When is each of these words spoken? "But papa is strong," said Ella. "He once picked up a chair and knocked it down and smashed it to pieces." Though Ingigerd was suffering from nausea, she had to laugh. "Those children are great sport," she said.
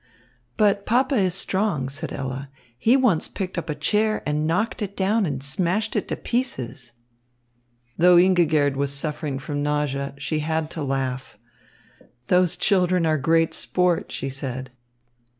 "But 0.57 0.87
papa 0.87 1.13
is 1.13 1.35
strong," 1.35 1.87
said 1.87 2.11
Ella. 2.11 2.49
"He 2.79 2.97
once 2.97 3.27
picked 3.27 3.55
up 3.55 3.69
a 3.69 3.75
chair 3.75 4.23
and 4.25 4.47
knocked 4.47 4.81
it 4.81 4.97
down 4.97 5.27
and 5.27 5.43
smashed 5.43 5.95
it 5.95 6.07
to 6.07 6.15
pieces." 6.15 6.93
Though 7.99 8.17
Ingigerd 8.17 8.75
was 8.77 8.91
suffering 8.91 9.37
from 9.37 9.61
nausea, 9.61 10.15
she 10.17 10.39
had 10.39 10.71
to 10.71 10.81
laugh. 10.81 11.37
"Those 12.29 12.55
children 12.57 13.05
are 13.05 13.19
great 13.19 13.53
sport," 13.53 14.11
she 14.11 14.27
said. 14.27 14.71